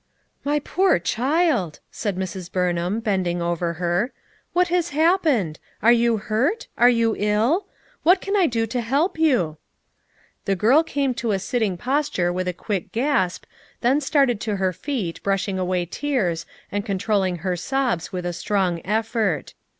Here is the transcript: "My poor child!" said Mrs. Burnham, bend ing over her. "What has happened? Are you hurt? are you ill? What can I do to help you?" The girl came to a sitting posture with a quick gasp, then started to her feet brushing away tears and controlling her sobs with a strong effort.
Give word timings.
"My 0.43 0.57
poor 0.57 0.97
child!" 0.97 1.79
said 1.91 2.17
Mrs. 2.17 2.51
Burnham, 2.51 3.01
bend 3.01 3.27
ing 3.27 3.39
over 3.39 3.73
her. 3.73 4.11
"What 4.51 4.69
has 4.69 4.89
happened? 4.89 5.59
Are 5.83 5.91
you 5.91 6.17
hurt? 6.17 6.67
are 6.75 6.89
you 6.89 7.15
ill? 7.19 7.67
What 8.01 8.19
can 8.19 8.35
I 8.35 8.47
do 8.47 8.65
to 8.65 8.81
help 8.81 9.19
you?" 9.19 9.57
The 10.45 10.55
girl 10.55 10.81
came 10.81 11.13
to 11.13 11.33
a 11.33 11.37
sitting 11.37 11.77
posture 11.77 12.33
with 12.33 12.47
a 12.47 12.51
quick 12.53 12.91
gasp, 12.91 13.43
then 13.81 14.01
started 14.01 14.41
to 14.41 14.55
her 14.55 14.73
feet 14.73 15.21
brushing 15.21 15.59
away 15.59 15.85
tears 15.85 16.47
and 16.71 16.83
controlling 16.83 17.35
her 17.45 17.55
sobs 17.55 18.11
with 18.11 18.25
a 18.25 18.33
strong 18.33 18.83
effort. 18.83 19.53